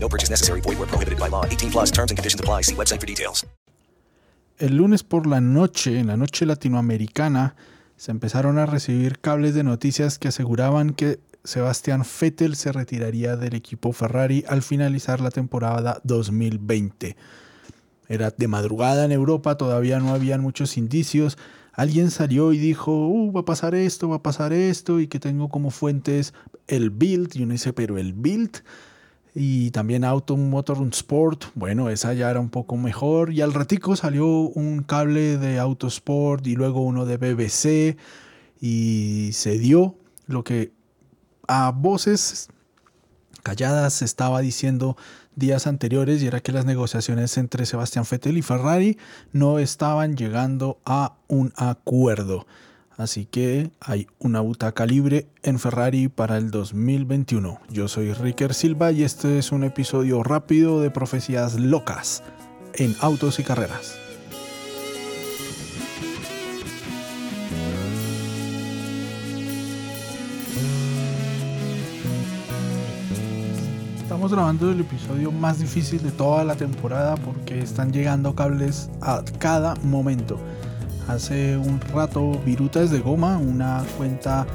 [0.00, 0.60] No purchase necessary.
[0.60, 1.44] Void where prohibited by law.
[1.44, 2.62] 18 plus terms and conditions apply.
[2.62, 3.46] See website for details.
[4.58, 7.54] El lunes por la noche, en la noche latinoamericana,
[7.96, 13.54] se empezaron a recibir cables de noticias que aseguraban que Sebastián Vettel se retiraría del
[13.54, 17.16] equipo Ferrari al finalizar la temporada 2020.
[18.08, 21.38] Era de madrugada en Europa, todavía no habían muchos indicios.
[21.72, 25.20] Alguien salió y dijo, uh, va a pasar esto, va a pasar esto, y que
[25.20, 26.34] tengo como fuentes
[26.66, 27.36] el Bild.
[27.36, 28.62] Y uno dice, pero el Bild
[29.34, 31.46] y también Auto Motor Sport.
[31.54, 33.32] Bueno, esa ya era un poco mejor.
[33.32, 37.96] Y al ratico salió un cable de Autosport y luego uno de BBC
[38.60, 40.72] y se dio lo que
[41.46, 42.48] a voces
[43.42, 44.96] calladas se estaba diciendo
[45.34, 48.98] días anteriores y era que las negociaciones entre Sebastián Vettel y Ferrari
[49.32, 52.46] no estaban llegando a un acuerdo.
[52.98, 57.60] Así que hay una butaca libre en Ferrari para el 2021.
[57.70, 62.24] Yo soy Ricker Silva y este es un episodio rápido de profecías locas
[62.74, 63.96] en autos y carreras.
[74.02, 79.22] Estamos grabando el episodio más difícil de toda la temporada porque están llegando cables a
[79.38, 80.40] cada momento.
[81.08, 84.46] Hace un rato Virutas de Goma, una cuenta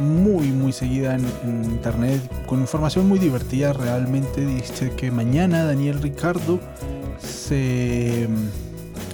[0.00, 1.24] muy muy seguida en,
[1.64, 3.72] internet con información muy divertida.
[3.72, 6.58] Realmente dice que mañana Daniel Ricardo
[7.18, 8.28] se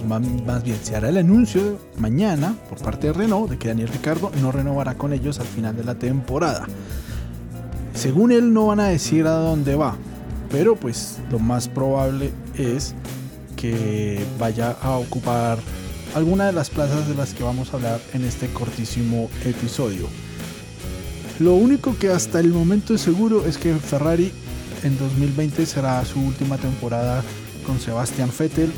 [0.07, 4.31] más bien se hará el anuncio mañana por parte de Renault de que Daniel Ricardo
[4.41, 6.65] no renovará con ellos al final de la temporada.
[7.93, 9.97] Según él no van a decir a dónde va
[10.51, 12.95] pero pues lo más probable es
[13.55, 15.59] que vaya a ocupar
[16.15, 20.07] alguna de las plazas de las que vamos a hablar en este cortísimo episodio.
[21.39, 24.31] Lo único que hasta el momento es seguro es que Ferrari
[24.83, 27.23] en 2020 será su última temporada
[27.65, 28.71] con Sebastian Vettel,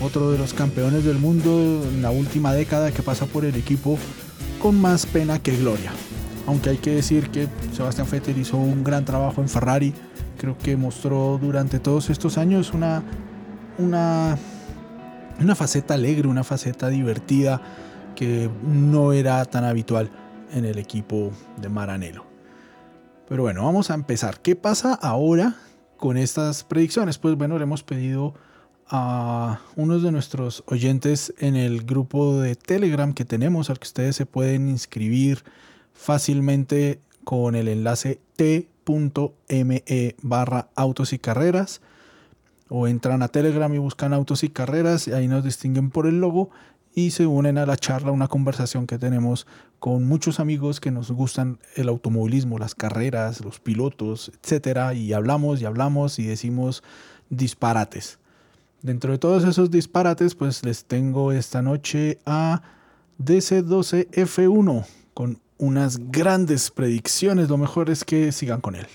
[0.00, 3.98] otro de los campeones del mundo en la última década que pasa por el equipo
[4.60, 5.92] con más pena que gloria.
[6.46, 9.94] Aunque hay que decir que Sebastian Vettel hizo un gran trabajo en Ferrari,
[10.38, 13.02] creo que mostró durante todos estos años una,
[13.78, 14.36] una
[15.40, 17.60] una faceta alegre, una faceta divertida
[18.14, 20.10] que no era tan habitual
[20.52, 22.24] en el equipo de Maranello.
[23.28, 24.40] Pero bueno, vamos a empezar.
[24.40, 25.56] ¿Qué pasa ahora
[25.96, 27.18] con estas predicciones?
[27.18, 28.34] Pues bueno, le hemos pedido
[28.88, 34.16] a unos de nuestros oyentes en el grupo de Telegram que tenemos, al que ustedes
[34.16, 35.44] se pueden inscribir
[35.94, 41.80] fácilmente con el enlace t.me barra autos y carreras
[42.74, 46.20] o entran a Telegram y buscan autos y carreras y ahí nos distinguen por el
[46.20, 46.48] logo
[46.94, 49.46] y se unen a la charla, una conversación que tenemos
[49.78, 55.60] con muchos amigos que nos gustan el automovilismo, las carreras, los pilotos, etcétera, y hablamos
[55.60, 56.82] y hablamos y decimos
[57.28, 58.18] disparates.
[58.80, 62.62] Dentro de todos esos disparates, pues les tengo esta noche a
[63.22, 67.50] DC12F1 con unas grandes predicciones.
[67.50, 68.86] Lo mejor es que sigan con él.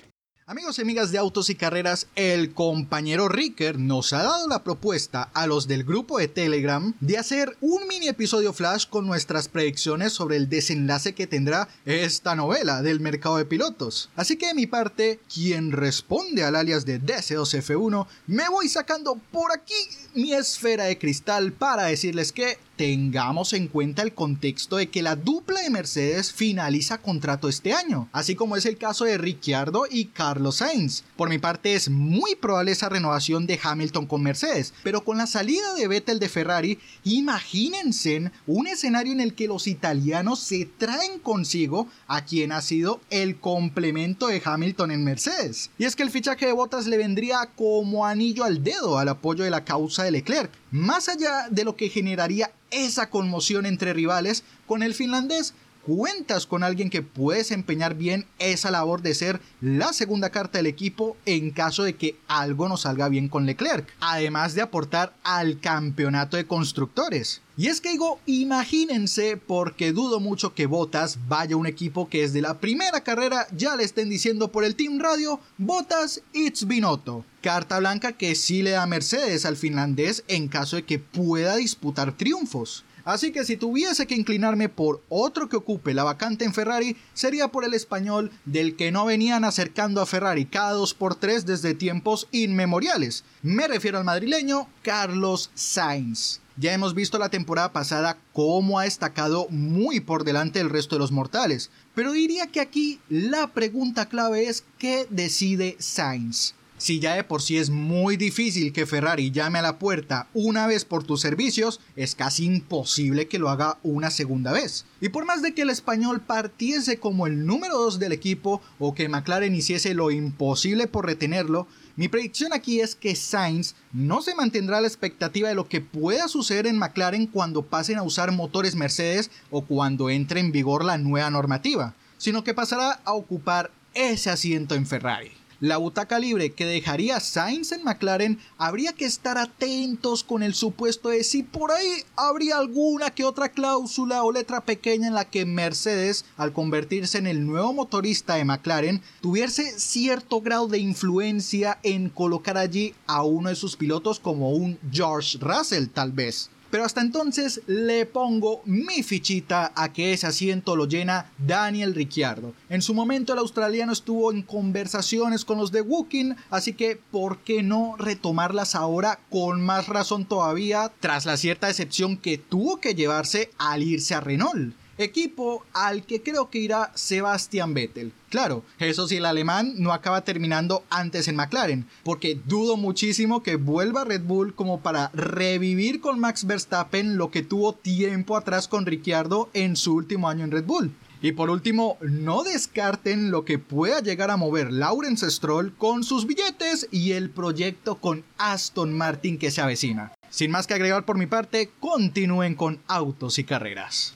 [0.50, 5.24] Amigos y amigas de Autos y Carreras, el compañero Ricker nos ha dado la propuesta
[5.34, 10.13] a los del grupo de Telegram de hacer un mini episodio flash con nuestras predicciones
[10.13, 14.09] sobre el desenlace que tendrá esta novela del mercado de pilotos.
[14.16, 19.52] Así que de mi parte, quien responde al alias de DC2F1, me voy sacando por
[19.52, 19.74] aquí
[20.13, 25.16] mi esfera de cristal para decirles que tengamos en cuenta el contexto de que la
[25.16, 30.06] dupla de Mercedes finaliza contrato este año, así como es el caso de Ricciardo y
[30.06, 31.04] Carlos Sainz.
[31.16, 35.28] Por mi parte es muy probable esa renovación de Hamilton con Mercedes, pero con la
[35.28, 41.19] salida de Vettel de Ferrari, imagínense un escenario en el que los italianos se traen
[41.19, 45.72] consigo a quien ha sido el complemento de Hamilton en Mercedes.
[45.78, 49.44] Y es que el fichaje de Bottas le vendría como anillo al dedo al apoyo
[49.44, 54.44] de la causa de Leclerc, más allá de lo que generaría esa conmoción entre rivales,
[54.66, 55.54] con el finlandés
[55.88, 60.68] cuentas con alguien que puede desempeñar bien esa labor de ser la segunda carta del
[60.68, 65.62] equipo en caso de que algo no salga bien con Leclerc, además de aportar al
[65.62, 67.42] campeonato de constructores.
[67.56, 72.22] Y es que digo, imagínense, porque dudo mucho que Botas vaya a un equipo que
[72.22, 77.24] desde la primera carrera ya le estén diciendo por el Team Radio, Botas It's Binotto.
[77.42, 82.12] Carta blanca que sí le da Mercedes al finlandés en caso de que pueda disputar
[82.12, 82.84] triunfos.
[83.07, 87.48] Así que si tuviese que inclinarme por otro que ocupe la vacante en Ferrari, sería
[87.48, 93.24] por el español del que no venían acercando a Ferrari cada 2x3 desde tiempos inmemoriales.
[93.42, 96.42] Me refiero al madrileño Carlos Sainz.
[96.57, 101.00] Ya hemos visto la temporada pasada cómo ha destacado muy por delante del resto de
[101.00, 106.56] los mortales, pero diría que aquí la pregunta clave es ¿qué decide Sainz?
[106.79, 110.68] Si ya de por sí es muy difícil que Ferrari llame a la puerta una
[110.68, 114.85] vez por tus servicios, es casi imposible que lo haga una segunda vez.
[115.01, 118.94] Y por más de que el español partiese como el número 2 del equipo o
[118.94, 124.35] que McLaren hiciese lo imposible por retenerlo, mi predicción aquí es que Sainz no se
[124.35, 128.31] mantendrá a la expectativa de lo que pueda suceder en McLaren cuando pasen a usar
[128.31, 133.71] motores Mercedes o cuando entre en vigor la nueva normativa, sino que pasará a ocupar
[133.95, 139.38] ese asiento en Ferrari la butaca libre que dejaría Sainz en McLaren, habría que estar
[139.38, 144.62] atentos con el supuesto de si por ahí habría alguna que otra cláusula o letra
[144.62, 150.42] pequeña en la que Mercedes, al convertirse en el nuevo motorista de McLaren, tuviese cierto
[150.42, 155.88] grado de influencia en colocar allí a uno de sus pilotos como un George Russell
[155.88, 156.50] tal vez.
[156.69, 162.54] Pero hasta entonces le pongo mi fichita a que ese asiento lo llena Daniel Ricciardo.
[162.69, 167.40] En su momento el australiano estuvo en conversaciones con los de Woking, así que ¿por
[167.40, 172.96] qué no retomarlas ahora con más razón todavía tras la cierta decepción que tuvo que
[172.96, 174.75] llevarse al irse a Renault?
[174.98, 178.14] Equipo al que creo que irá Sebastian Vettel.
[178.30, 183.56] Claro, eso sí, el alemán no acaba terminando antes en McLaren, porque dudo muchísimo que
[183.56, 188.86] vuelva Red Bull como para revivir con Max Verstappen lo que tuvo tiempo atrás con
[188.86, 190.92] Ricciardo en su último año en Red Bull.
[191.22, 196.28] Y por último, no descarten lo que pueda llegar a mover Lawrence Stroll con sus
[196.28, 200.12] billetes y el proyecto con Aston Martin que se avecina.
[200.30, 204.14] Sin más que agregar por mi parte, continúen con autos y carreras.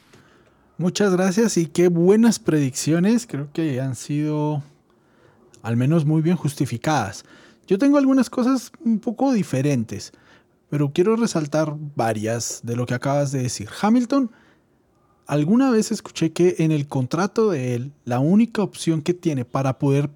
[0.82, 3.28] Muchas gracias y qué buenas predicciones.
[3.28, 4.64] Creo que han sido
[5.62, 7.24] al menos muy bien justificadas.
[7.68, 10.12] Yo tengo algunas cosas un poco diferentes,
[10.72, 13.70] pero quiero resaltar varias de lo que acabas de decir.
[13.80, 14.32] Hamilton,
[15.28, 19.78] alguna vez escuché que en el contrato de él, la única opción que tiene para
[19.78, 20.10] poder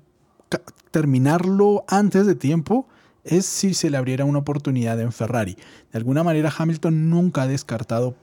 [0.89, 2.87] terminarlo antes de tiempo
[3.23, 5.57] es si se le abriera una oportunidad en Ferrari.
[5.91, 8.15] De alguna manera Hamilton nunca ha descartado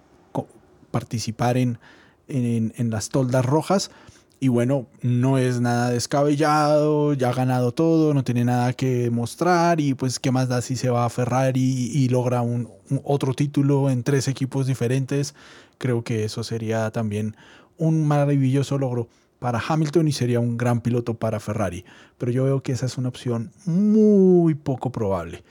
[0.90, 1.78] participar en
[2.32, 3.90] en, las toldas rojas.
[4.40, 9.80] Y bueno, no es nada descabellado, ya ha ganado todo, no tiene nada que mostrar
[9.80, 12.68] y pues qué más da si se va a Ferrari y, logra un,
[13.04, 15.36] otro título en tres equipos diferentes.
[15.78, 17.36] Creo que eso sería también
[17.78, 19.08] un maravilloso logro
[19.38, 21.84] para Hamilton y sería un gran piloto para Ferrari.
[22.18, 25.44] Pero yo veo que esa es una opción muy poco probable.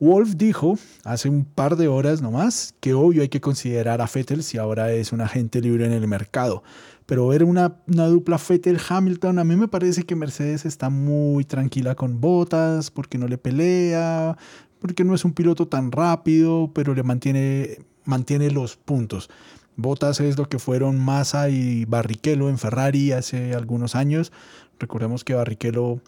[0.00, 4.42] Wolf dijo hace un par de horas nomás que obvio hay que considerar a Fettel
[4.42, 6.62] si ahora es un agente libre en el mercado.
[7.04, 11.96] Pero ver una, una dupla Fettel-Hamilton, a mí me parece que Mercedes está muy tranquila
[11.96, 14.38] con botas, porque no le pelea,
[14.78, 19.28] porque no es un piloto tan rápido, pero le mantiene, mantiene los puntos.
[19.76, 24.32] Botas es lo que fueron Massa y Barrichello en Ferrari hace algunos años.
[24.78, 26.00] Recordemos que Barrichello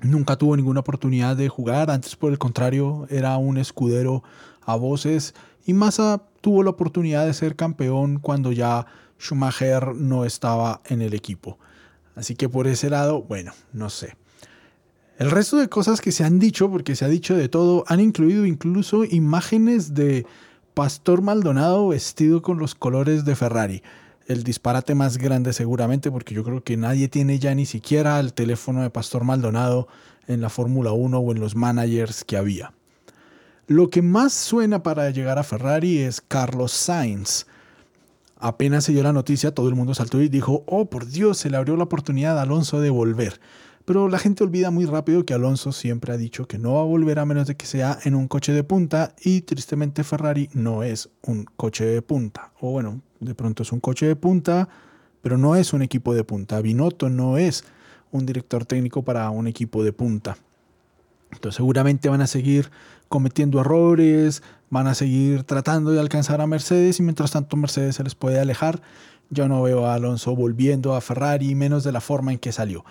[0.00, 4.22] Nunca tuvo ninguna oportunidad de jugar, antes por el contrario era un escudero
[4.62, 5.34] a voces
[5.66, 8.86] y Massa tuvo la oportunidad de ser campeón cuando ya
[9.18, 11.58] Schumacher no estaba en el equipo.
[12.14, 14.16] Así que por ese lado, bueno, no sé.
[15.18, 17.98] El resto de cosas que se han dicho, porque se ha dicho de todo, han
[17.98, 20.26] incluido incluso imágenes de
[20.74, 23.82] Pastor Maldonado vestido con los colores de Ferrari
[24.28, 28.34] el disparate más grande seguramente, porque yo creo que nadie tiene ya ni siquiera el
[28.34, 29.88] teléfono de Pastor Maldonado
[30.26, 32.72] en la Fórmula 1 o en los managers que había.
[33.66, 37.46] Lo que más suena para llegar a Ferrari es Carlos Sainz.
[38.36, 41.50] Apenas se dio la noticia, todo el mundo saltó y dijo, oh por Dios, se
[41.50, 43.40] le abrió la oportunidad a Alonso de volver.
[43.86, 46.84] Pero la gente olvida muy rápido que Alonso siempre ha dicho que no va a
[46.84, 50.82] volver a menos de que sea en un coche de punta y tristemente Ferrari no
[50.82, 52.52] es un coche de punta.
[52.60, 54.68] O bueno, de pronto es un coche de punta,
[55.22, 56.60] pero no es un equipo de punta.
[56.60, 57.64] Binotto no es
[58.12, 60.36] un director técnico para un equipo de punta.
[61.32, 62.70] Entonces seguramente van a seguir
[63.08, 68.04] cometiendo errores, van a seguir tratando de alcanzar a Mercedes y mientras tanto Mercedes se
[68.04, 68.80] les puede alejar.
[69.30, 72.84] Yo no veo a Alonso volviendo a Ferrari, menos de la forma en que salió.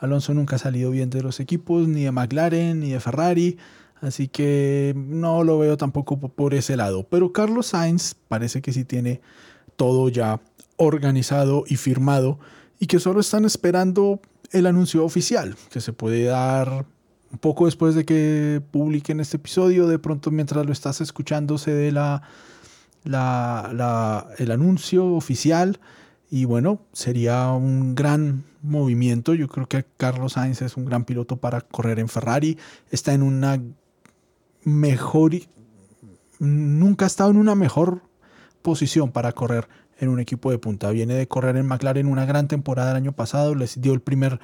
[0.00, 3.58] Alonso nunca ha salido bien de los equipos, ni de McLaren, ni de Ferrari,
[4.00, 7.06] así que no lo veo tampoco por ese lado.
[7.08, 9.20] Pero Carlos Sainz parece que sí tiene
[9.76, 10.40] todo ya
[10.76, 12.38] organizado y firmado
[12.78, 16.86] y que solo están esperando el anuncio oficial, que se puede dar
[17.30, 21.72] un poco después de que publiquen este episodio, de pronto mientras lo estás escuchando se
[21.72, 22.22] dé la,
[23.04, 25.80] el anuncio oficial
[26.30, 29.34] y bueno, sería un gran movimiento.
[29.34, 32.56] Yo creo que Carlos Sainz es un gran piloto para correr en Ferrari.
[32.90, 33.60] Está en una
[34.64, 35.32] mejor...
[36.38, 38.00] Nunca ha estado en una mejor
[38.62, 40.90] posición para correr en un equipo de punta.
[40.90, 43.54] Viene de correr en McLaren una gran temporada el año pasado.
[43.54, 44.40] Les dio el primer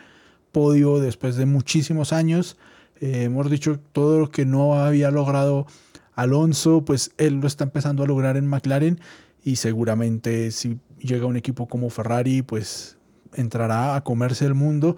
[0.52, 2.56] podio después de muchísimos años.
[3.00, 5.66] Eh, hemos dicho todo lo que no había logrado
[6.14, 9.00] Alonso, pues él lo está empezando a lograr en McLaren
[9.44, 12.98] y seguramente si llega un equipo como Ferrari, pues
[13.34, 14.96] entrará a comerse el mundo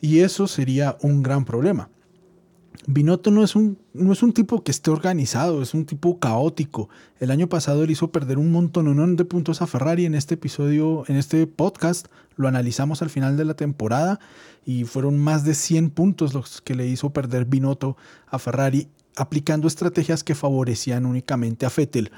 [0.00, 1.90] y eso sería un gran problema.
[2.86, 6.88] Binotto no es, un, no es un tipo que esté organizado, es un tipo caótico.
[7.18, 10.04] El año pasado él hizo perder un montón de puntos a Ferrari.
[10.04, 14.20] En este episodio, en este podcast, lo analizamos al final de la temporada
[14.66, 19.68] y fueron más de 100 puntos los que le hizo perder Binotto a Ferrari, aplicando
[19.68, 22.10] estrategias que favorecían únicamente a Vettel.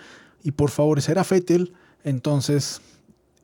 [0.42, 2.80] Y por favorecer a Vettel, entonces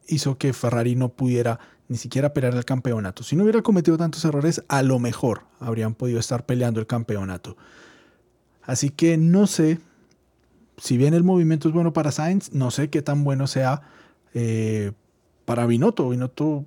[0.08, 1.60] hizo que Ferrari no pudiera
[1.92, 3.22] ni siquiera pelear el campeonato.
[3.22, 7.58] Si no hubiera cometido tantos errores, a lo mejor habrían podido estar peleando el campeonato.
[8.62, 9.78] Así que no sé,
[10.78, 13.82] si bien el movimiento es bueno para Sainz, no sé qué tan bueno sea
[14.32, 14.92] eh,
[15.44, 16.08] para Binotto.
[16.08, 16.64] Binotto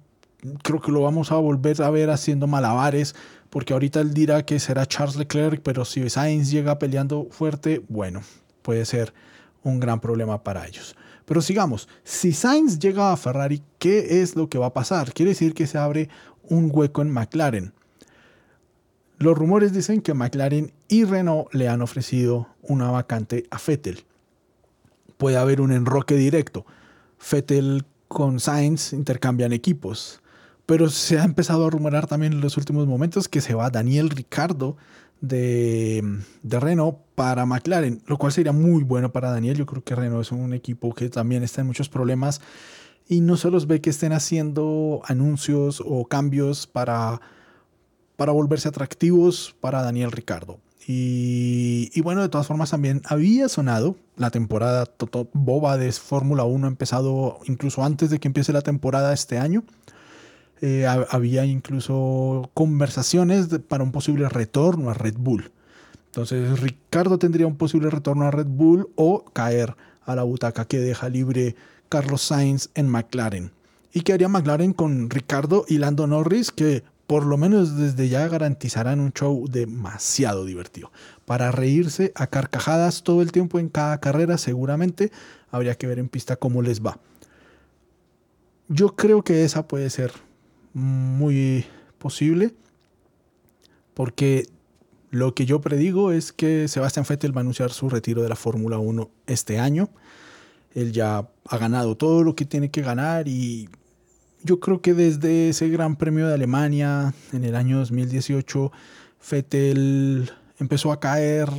[0.62, 3.16] creo que lo vamos a volver a ver haciendo malabares,
[3.50, 8.22] porque ahorita él dirá que será Charles Leclerc, pero si Sainz llega peleando fuerte, bueno,
[8.62, 9.12] puede ser
[9.64, 10.96] un gran problema para ellos.
[11.26, 15.14] Pero sigamos, si Sainz llega a Ferrari, ¿qué es lo que va a pasar?
[15.14, 16.10] Quiere decir que se abre
[16.44, 17.74] un hueco en McLaren.
[19.18, 24.04] Los rumores dicen que McLaren y Renault le han ofrecido una vacante a Vettel.
[25.18, 26.66] Puede haber un enroque directo.
[27.32, 30.22] Vettel con Sainz intercambian equipos.
[30.66, 34.10] Pero se ha empezado a rumorar también en los últimos momentos que se va Daniel
[34.10, 34.78] Ricardo
[35.22, 36.04] de,
[36.44, 39.58] Renault para McLaren, lo cual sería muy bueno para Daniel.
[39.58, 42.42] Yo creo que Renault es un equipo que también está en muchos problemas
[43.08, 47.22] y no se los ve que estén haciendo anuncios o cambios para,
[48.16, 50.60] para volverse atractivos para Daniel Ricardo.
[50.88, 54.86] Y, bueno, de todas formas también había sonado la temporada
[55.34, 59.64] boba de Fórmula 1, ha empezado incluso antes de que empiece la temporada este año.
[60.62, 65.52] Eh, había incluso conversaciones para un posible retorno a Red Bull.
[66.08, 70.80] Entonces Ricardo tendría un posible retorno a Red Bull o caer a la butaca que
[70.80, 71.56] deja libre
[71.90, 73.52] Carlos Sainz en McLaren.
[73.92, 76.52] ¿Y qué haría McLaren con Ricardo y Lando Norris?
[76.52, 80.92] Que por lo menos desde ya garantizarán un show demasiado divertido.
[81.26, 85.12] Para reírse a carcajadas todo el tiempo en cada carrera, seguramente
[85.52, 87.00] habría que ver en pista cómo les va.
[88.68, 90.12] Yo creo que esa puede ser
[90.76, 91.66] muy
[91.98, 92.54] posible,
[93.94, 94.48] porque
[95.10, 98.36] lo que yo predigo es que Sebastián Vettel va a anunciar su retiro de la
[98.36, 99.90] Fórmula 1 este año.
[100.74, 103.70] Él ya ha ganado todo lo que tiene que ganar y
[104.44, 108.72] yo creo que desde ese Gran Premio de Alemania en el año 2018,
[109.32, 110.30] Vettel
[110.60, 111.50] empezó a caer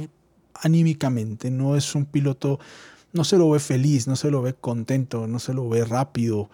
[0.52, 1.50] anímicamente.
[1.50, 2.61] No es un piloto,
[3.14, 6.50] no se lo ve feliz, no se lo ve contento, no se lo ve rápido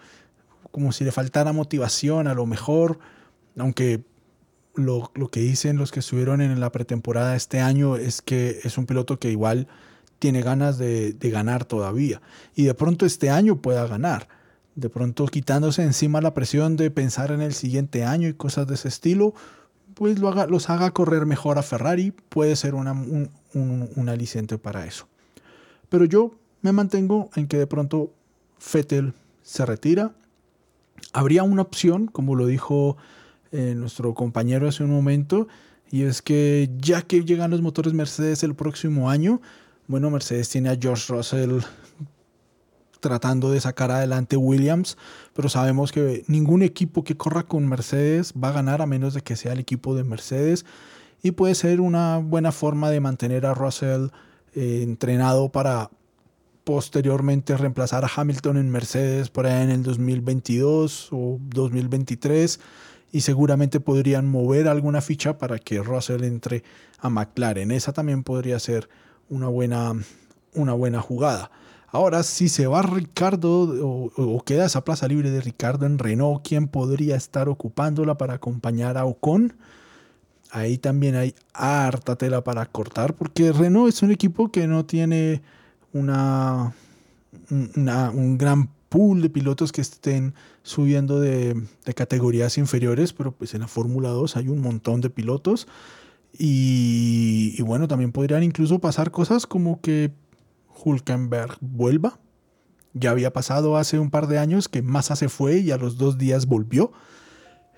[0.71, 2.99] como si le faltara motivación a lo mejor,
[3.57, 4.03] aunque
[4.75, 8.85] lo, que dicen los que estuvieron en la pretemporada este año es que es un
[8.85, 9.67] piloto que igual
[10.19, 12.21] tiene ganas de, ganar todavía.
[12.55, 14.27] Y de pronto este año pueda ganar.
[14.75, 18.75] De pronto quitándose encima la presión de pensar en el siguiente año y cosas de
[18.75, 19.33] ese estilo,
[19.93, 22.11] pues lo haga, los haga correr mejor a Ferrari.
[22.29, 25.07] Puede ser una, un, un aliciente para eso.
[25.89, 28.11] Pero yo me mantengo en que de pronto
[28.57, 30.15] Fettel se retira
[31.11, 32.97] Habría una opción, como lo dijo
[33.51, 35.47] eh, nuestro compañero hace un momento,
[35.91, 39.41] y es que ya que llegan los motores Mercedes el próximo año,
[39.87, 41.59] bueno, Mercedes tiene a George Russell
[42.99, 44.97] tratando de sacar adelante Williams,
[45.33, 49.21] pero sabemos que ningún equipo que corra con Mercedes va a ganar a menos de
[49.21, 50.65] que sea el equipo de Mercedes
[51.21, 54.07] y puede ser una buena forma de mantener a Russell
[54.55, 55.91] eh, entrenado para
[56.63, 62.59] posteriormente reemplazar a Hamilton en Mercedes por ahí en el 2022 o 2023
[63.11, 66.63] y seguramente podrían mover alguna ficha para que Russell entre
[66.99, 67.71] a McLaren.
[67.71, 68.89] Esa también podría ser
[69.29, 69.93] una buena,
[70.55, 71.51] una buena jugada.
[71.93, 76.67] Ahora, si se va Ricardo o, queda esa plaza libre de Ricardo en Renault, ¿quién
[76.67, 79.53] podría estar ocupándola para acompañar a Ocon?
[80.49, 85.43] Ahí también hay harta tela para cortar, porque Renault es un equipo que no tiene
[85.93, 86.73] una,
[87.49, 91.59] un gran pool de pilotos que estén subiendo de,
[91.95, 95.67] categorías inferiores, pero pues en la Fórmula 2 hay un montón de pilotos.
[96.37, 100.11] Y, bueno, también podrían incluso pasar cosas como que
[100.83, 102.19] Hulkenberg vuelva.
[102.93, 105.97] Ya había pasado hace un par de años que Massa se fue y a los
[105.97, 106.91] dos días volvió.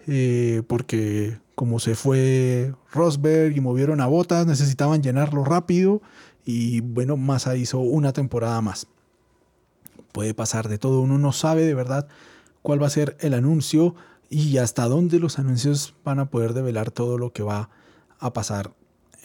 [0.07, 6.01] Eh, porque como se fue Rosberg y movieron a botas, necesitaban llenarlo rápido.
[6.45, 8.87] Y bueno, Massa hizo una temporada más.
[10.11, 12.07] Puede pasar de todo, uno no sabe de verdad
[12.61, 13.95] cuál va a ser el anuncio
[14.29, 17.69] y hasta dónde los anuncios van a poder develar todo lo que va
[18.19, 18.73] a pasar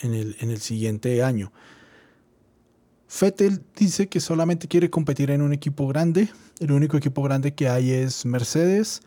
[0.01, 1.53] en el, en el siguiente año.
[3.07, 6.29] Fettel dice que solamente quiere competir en un equipo grande.
[6.61, 9.01] El único equipo grande que hay es Mercedes.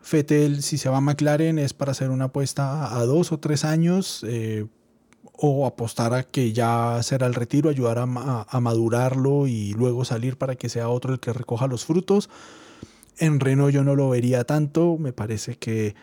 [0.00, 3.64] Fettel, si se va a McLaren, es para hacer una apuesta a dos o tres
[3.64, 4.66] años eh,
[5.32, 10.56] o apostar a que ya será el retiro, ayudar a, madurarlo y luego salir para
[10.56, 12.30] que sea otro el que recoja los frutos.
[13.18, 15.94] En Renault yo no lo vería tanto, me parece que,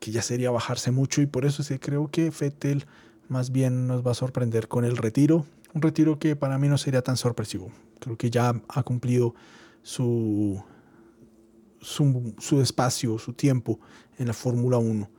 [0.00, 2.86] que ya sería bajarse mucho y por eso sí creo que Fettel
[3.28, 6.78] más bien nos va a sorprender con el retiro un retiro que para mí no
[6.78, 7.70] sería tan sorpresivo.
[8.00, 9.34] Creo que ya ha cumplido
[9.82, 10.62] su,
[11.80, 13.78] su, espacio, su tiempo
[14.18, 15.10] en la Fórmula 1.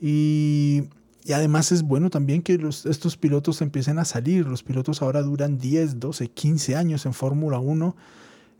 [0.00, 0.84] Y,
[1.32, 4.46] además es bueno también que estos pilotos empiecen a salir.
[4.46, 7.96] Los pilotos ahora duran 10, 12, 15 años en Fórmula 1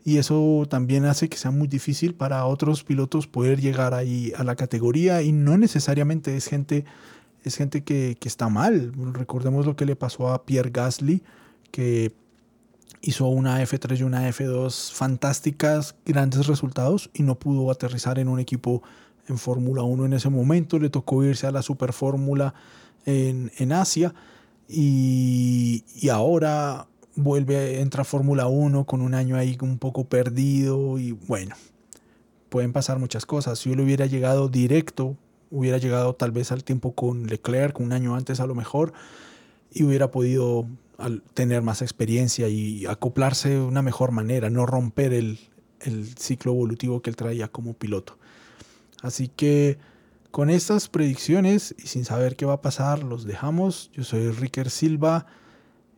[0.03, 4.43] y eso también hace que sea muy difícil para otros pilotos poder llegar ahí a
[4.43, 6.85] la categoría y no necesariamente es gente
[7.43, 8.91] es gente que, está mal.
[9.13, 11.21] Recordemos lo que le pasó a Pierre Gasly,
[11.71, 12.11] que
[13.01, 18.39] hizo una F3 y una F2 fantásticas, grandes resultados y no pudo aterrizar en un
[18.39, 18.81] equipo
[19.27, 20.79] en Fórmula 1 en ese momento.
[20.79, 22.53] Le tocó irse a la Super Fórmula
[23.05, 24.13] en, en, Asia
[24.67, 31.11] y, ahora vuelve, entra a Fórmula 1 con un año ahí un poco perdido y
[31.11, 31.55] bueno,
[32.49, 33.59] pueden pasar muchas cosas.
[33.59, 35.15] Si yo le hubiera llegado directo
[35.51, 38.93] hubiera llegado tal vez al tiempo con Leclerc, un año antes a lo mejor,
[39.71, 40.67] y hubiera podido
[41.33, 45.39] tener más experiencia y acoplarse de una mejor manera, no romper el,
[46.17, 48.17] ciclo evolutivo que él traía como piloto.
[49.05, 49.77] Así que
[50.31, 53.91] con estas predicciones y sin saber qué va a pasar, los dejamos.
[53.93, 55.27] Yo soy Ricker Silva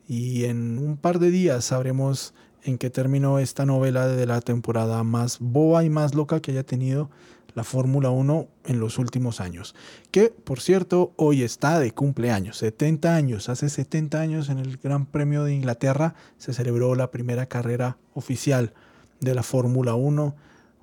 [0.09, 5.05] y en un par de días sabremos en qué terminó esta novela de la temporada
[5.05, 7.09] más boba y más loca que haya tenido
[7.55, 9.73] la Fórmula 1 en los últimos años.
[10.11, 13.47] Que, por cierto, hoy está de cumpleaños, 70 años.
[13.47, 18.73] Hace 70 años en el Gran Premio de Inglaterra se celebró la primera carrera oficial
[19.21, 20.35] de la Fórmula 1.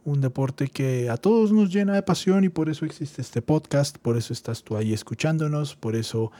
[0.05, 3.97] Un deporte que a todos nos llena de pasión y por eso existe este podcast,
[3.97, 6.31] por eso estás tú ahí escuchándonos, por eso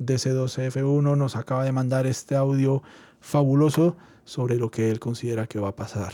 [0.00, 2.82] DC12F1 nos acaba de mandar este audio
[3.20, 6.12] fabuloso sobre lo que él considera que va a pasar.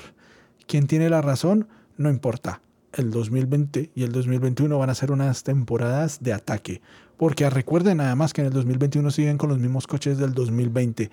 [0.67, 1.67] ¿Quién tiene la razón?
[1.97, 2.61] No importa
[2.93, 6.83] el 2020 y el 2021 van a ser unas temporadas de ataque.
[7.17, 11.11] Porque recuerden además que en el 2021 siguen con los mismos coches del 2020.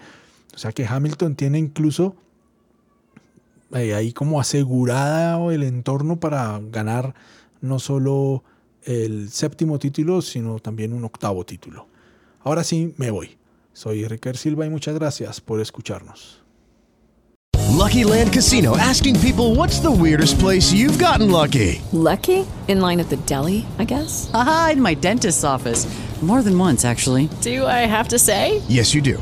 [0.53, 2.15] O sea que Hamilton tiene incluso
[3.73, 7.13] eh, ahí como asegurada el entorno para ganar
[7.61, 8.43] no solo
[8.83, 11.87] el séptimo título, sino también un octavo título.
[12.43, 13.37] Ahora sí, me voy.
[13.73, 16.41] Soy Ricker Silva y muchas gracias por escucharnos.
[17.75, 21.81] Lucky Land Casino asking people what's the weirdest place you've gotten lucky?
[21.91, 22.45] Lucky?
[22.67, 24.29] In line at the deli, I guess?
[24.33, 25.85] Aha, in my dentist's office.
[26.21, 27.29] More than once, actually.
[27.41, 28.61] Do I have to say?
[28.67, 29.21] Yes, you do.